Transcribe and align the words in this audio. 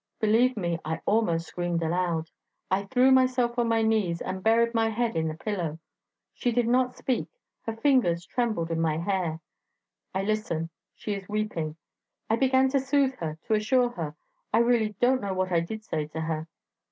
Believe 0.19 0.57
me, 0.57 0.79
I 0.83 0.99
almost 1.05 1.45
screamed 1.45 1.83
aloud... 1.83 2.31
I 2.71 2.85
threw 2.85 3.11
myself 3.11 3.59
on 3.59 3.67
my 3.67 3.83
knees, 3.83 4.19
and 4.19 4.41
buried 4.41 4.73
my 4.73 4.89
head 4.89 5.15
in 5.15 5.27
the 5.27 5.35
pillow. 5.35 5.77
She 6.33 6.51
did 6.51 6.67
not 6.67 6.95
speak; 6.95 7.27
her 7.67 7.75
fingers 7.75 8.25
trembled 8.25 8.71
in 8.71 8.81
my 8.81 8.97
hair; 8.97 9.41
I 10.15 10.23
listen; 10.23 10.71
she 10.95 11.13
is 11.13 11.29
weeping. 11.29 11.75
I 12.31 12.35
began 12.37 12.67
to 12.69 12.79
soothe 12.79 13.13
her, 13.17 13.37
to 13.43 13.53
assure 13.53 13.89
her... 13.89 14.15
I 14.51 14.57
really 14.57 14.95
don't 14.99 15.21
know 15.21 15.35
what 15.35 15.51
I 15.51 15.59
did 15.59 15.83
say 15.85 16.07
to 16.07 16.21
her. 16.21 16.47